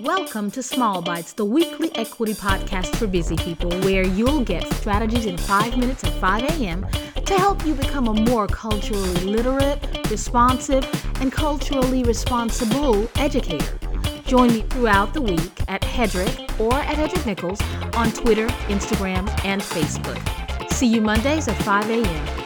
[0.00, 5.26] Welcome to Small Bites, the weekly equity podcast for busy people, where you'll get strategies
[5.26, 6.86] in five minutes at 5 a.m.
[7.26, 9.78] to help you become a more culturally literate,
[10.10, 10.84] responsive,
[11.20, 13.78] and culturally responsible educator.
[14.24, 17.60] Join me throughout the week at Hedreich or at Hedreich Nichols
[17.94, 20.70] on Twitter, Instagram, and Facebook.
[20.72, 22.41] See you Mondays at 5 a.m.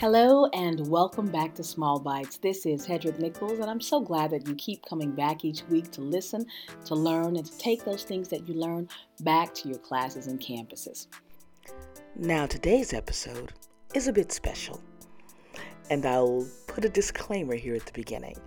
[0.00, 2.38] Hello and welcome back to Small Bites.
[2.38, 5.90] This is Hedreich Nichols, and I'm so glad that you keep coming back each week
[5.90, 6.46] to listen,
[6.86, 8.88] to learn, and to take those things that you learn
[9.20, 11.08] back to your classes and campuses.
[12.16, 13.52] Now, today's episode
[13.92, 14.80] is a bit special,
[15.90, 18.38] and I'll put a disclaimer here at the beginning.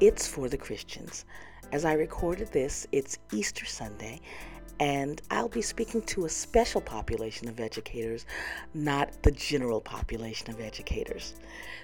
[0.00, 1.24] It's for the Christians.
[1.70, 4.20] As I recorded this, it's Easter Sunday,
[4.78, 8.26] and I'll be speaking to a special population of educators,
[8.74, 11.34] not the general population of educators.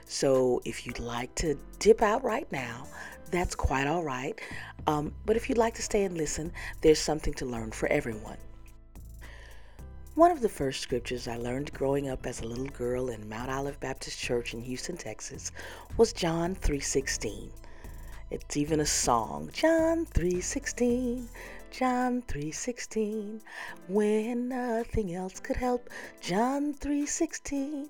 [0.04, 2.86] So if you'd like to dip out right now,
[3.30, 4.38] that's quite all right.
[4.86, 6.52] Um, but if you'd like to stay and listen,
[6.82, 8.36] there's something to learn for everyone.
[10.14, 13.50] One of the first scriptures I learned growing up as a little girl in Mount
[13.50, 15.52] Olive Baptist Church in Houston, Texas,
[15.96, 17.50] was John 3:16.
[18.30, 21.28] It's even a song, John 3:16.
[21.72, 23.40] John 3:16
[23.88, 25.88] when nothing else could help
[26.20, 27.88] John 3:16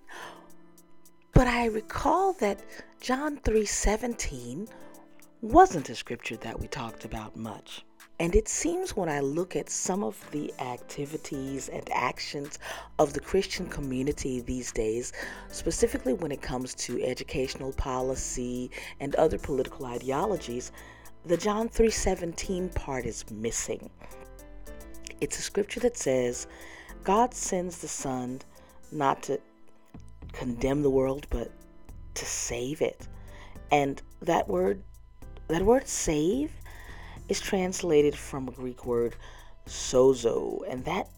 [1.33, 2.61] but I recall that
[3.01, 4.69] John 3:17
[5.41, 7.85] wasn't a scripture that we talked about much.
[8.21, 12.61] And it seems when I look at some of the activities and actions
[13.01, 15.13] of the Christian community these days,
[15.51, 20.71] specifically when it comes to educational policy and other political ideologies,
[21.25, 23.91] the John 3:17 part is missing.
[25.21, 26.49] It's a scripture that says,
[27.05, 28.41] God sends the Son
[28.91, 29.41] not to
[30.33, 31.53] condemn the world, but
[32.15, 33.07] to save it.
[33.71, 34.83] And that word
[35.47, 36.51] that word save
[37.29, 39.15] is translated from a Greek word
[39.67, 41.09] sozo, and that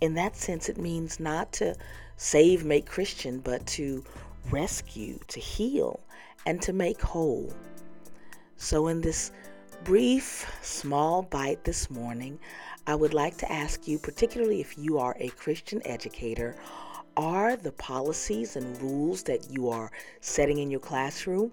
[0.00, 1.76] in that sense it means not to
[2.16, 4.04] save, make Christian, but to
[4.50, 6.00] rescue, to heal,
[6.46, 7.52] and to make whole.
[8.56, 9.32] So in this
[9.84, 12.38] brief, small bite this morning,
[12.86, 16.54] I would like to ask you, particularly if you are a Christian educator,
[17.16, 21.50] are the policies and rules that you are setting in your classroom,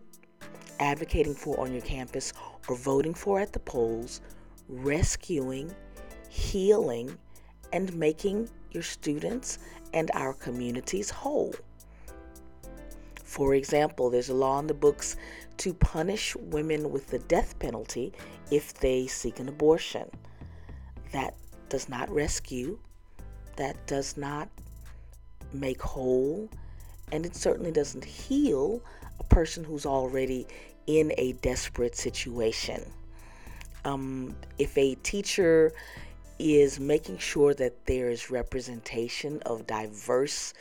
[0.80, 2.34] advocating for on your campus,
[2.68, 4.22] or voting for at the polls
[4.68, 5.74] rescuing,
[6.30, 7.18] healing,
[7.72, 9.60] and making your students
[9.94, 11.56] and our communities whole?
[13.28, 15.18] For example, there's a law in the books
[15.58, 18.14] to punish women with the death penalty
[18.52, 20.10] if they seek an abortion.
[21.12, 21.36] That
[21.68, 22.80] does not rescue,
[23.58, 24.48] that does not
[25.52, 26.50] make whole,
[27.12, 28.82] and it certainly doesn't heal
[29.20, 30.48] a person who's already
[30.88, 32.82] in a desperate situation.
[33.84, 35.74] Um, if a teacher
[36.40, 40.54] is making sure that there is representation of diverse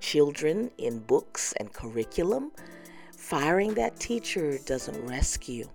[0.00, 2.52] children in books and curriculum,
[3.30, 5.68] Firing that teacher doesn't rescue,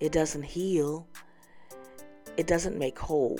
[0.00, 1.06] it doesn't heal,
[2.38, 3.38] it doesn't make whole.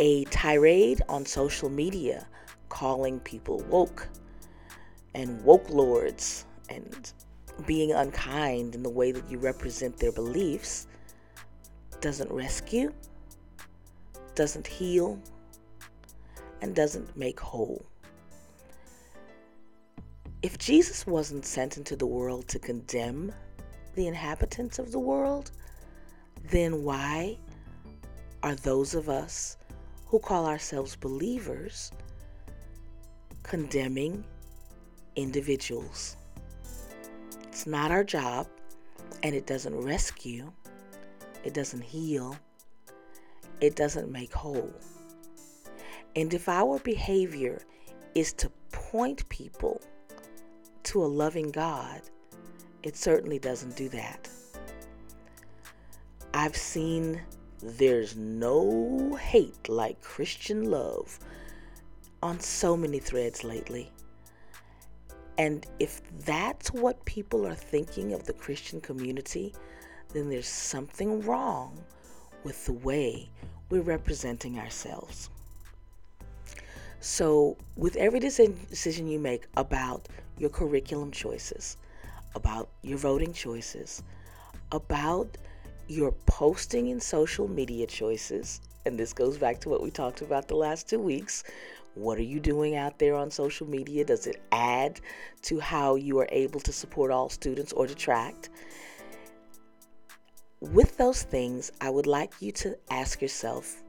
[0.00, 2.26] A tirade on social media
[2.68, 4.08] calling people woke
[5.14, 7.12] and woke lords and
[7.64, 10.88] being unkind in the way that you represent their beliefs
[12.00, 12.92] doesn't rescue,
[14.34, 15.16] doesn't heal,
[16.60, 17.84] and doesn't make whole.
[20.42, 23.32] If Jesus wasn't sent into the world to condemn
[23.94, 25.50] the inhabitants of the world,
[26.50, 27.36] then why
[28.42, 29.56] are those of us
[30.06, 31.90] who call ourselves believers
[33.42, 34.24] condemning
[35.16, 36.16] individuals?
[37.48, 38.46] It's not our job,
[39.24, 40.52] and it doesn't rescue,
[41.42, 42.36] it doesn't heal,
[43.60, 44.72] it doesn't make whole.
[46.16, 47.60] And if our behavior
[48.14, 49.80] is to point people
[50.84, 52.00] to a loving God,
[52.82, 54.28] it certainly doesn't do that.
[56.34, 57.20] I've seen
[57.60, 61.18] there's no hate like Christian love
[62.22, 63.90] on so many threads lately.
[65.36, 69.54] And if that's what people are thinking of the Christian community,
[70.12, 71.78] then there's something wrong
[72.44, 73.28] with the way
[73.70, 75.30] we're representing ourselves.
[77.00, 81.76] So, with every decision you make about your curriculum choices,
[82.34, 84.02] about your voting choices,
[84.72, 85.38] about
[85.86, 90.48] your posting and social media choices, and this goes back to what we talked about
[90.48, 91.44] the last two weeks.
[91.94, 94.04] What are you doing out there on social media?
[94.04, 95.00] Does it add
[95.42, 98.50] to how you are able to support all students or detract?
[100.60, 103.82] with those things, I would like you to ask yourself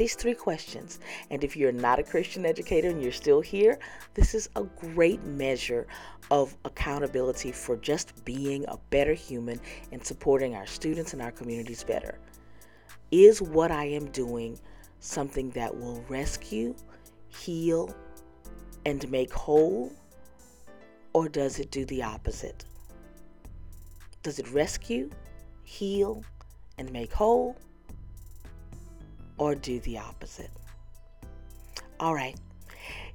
[0.00, 0.98] these three questions.
[1.30, 3.78] And if you're not a Christian educator and you're still here,
[4.14, 5.86] this is a great measure
[6.30, 9.60] of accountability for just being a better human
[9.92, 12.18] and supporting our students and our communities better.
[13.10, 14.58] Is what I am doing
[15.00, 16.74] something that will rescue,
[17.28, 17.94] heal,
[18.86, 19.92] and make whole?
[21.12, 22.64] Or does it do the opposite?
[24.22, 25.10] Does it rescue,
[25.62, 26.24] heal,
[26.78, 27.54] and make whole?
[29.40, 30.50] Or do the opposite.
[31.98, 32.36] All right.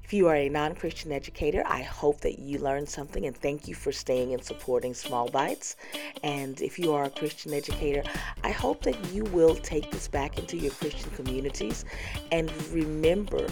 [0.02, 3.68] If you are a non Christian educator, I hope that you learned something and thank
[3.68, 5.76] you for staying and supporting Small Bites.
[6.24, 8.02] And if you are a Christian educator,
[8.42, 11.84] I hope that you will take this back into your Christian communities
[12.32, 13.46] and remember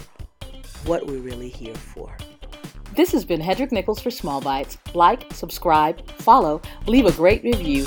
[0.85, 2.15] what we're really here for.
[2.93, 4.77] This has been Hedreich Nichols for Small Bites.
[4.93, 7.85] Like, subscribe, follow, leave a great review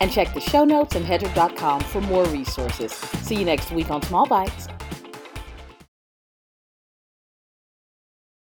[0.00, 2.92] and check the show notes and hedreich.com for more resources.
[2.92, 4.68] See you next week on Small Bites.